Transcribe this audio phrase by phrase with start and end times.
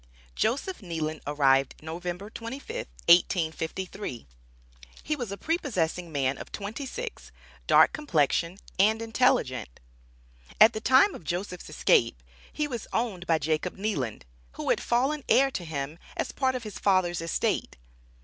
[0.33, 4.25] Joseph Kneeland arrived November 25, 1853.
[5.03, 7.31] He was a prepossessing man of twenty six,
[7.67, 9.79] dark complexion, and intelligent.
[10.59, 15.23] At the time of Joseph's escape, he was owned by Jacob Kneeland, who had fallen
[15.29, 17.77] heir to him as a part of his father's estate.